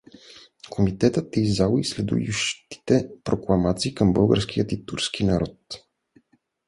Комитетът 0.69 1.37
е 1.37 1.41
издал 1.41 1.77
и 1.79 1.83
следующите 1.83 3.09
прокламации 3.23 3.95
към 3.95 4.13
българския 4.13 4.65
и 4.71 4.85
турския 4.85 5.31
народ. 5.31 5.55